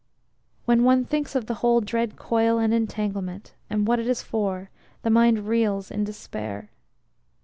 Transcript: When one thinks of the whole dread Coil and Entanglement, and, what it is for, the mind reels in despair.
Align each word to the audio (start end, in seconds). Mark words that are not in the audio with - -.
When 0.65 0.83
one 0.83 1.05
thinks 1.05 1.35
of 1.35 1.45
the 1.45 1.53
whole 1.61 1.79
dread 1.79 2.15
Coil 2.15 2.57
and 2.57 2.73
Entanglement, 2.73 3.53
and, 3.69 3.85
what 3.85 3.99
it 3.99 4.07
is 4.07 4.23
for, 4.23 4.71
the 5.03 5.11
mind 5.11 5.47
reels 5.47 5.91
in 5.91 6.03
despair. 6.03 6.71